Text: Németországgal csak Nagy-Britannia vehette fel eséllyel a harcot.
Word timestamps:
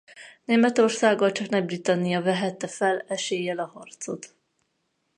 Németországgal 0.45 1.31
csak 1.31 1.49
Nagy-Britannia 1.49 2.21
vehette 2.21 2.67
fel 2.67 2.99
eséllyel 3.07 3.59
a 3.59 3.65
harcot. 3.67 4.35